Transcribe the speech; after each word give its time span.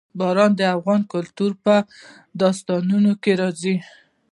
باران 0.19 0.51
د 0.55 0.61
افغان 0.75 1.01
کلتور 1.13 1.51
په 1.63 1.75
داستانونو 2.41 3.11
کې 3.21 3.31
راځي. 3.41 3.75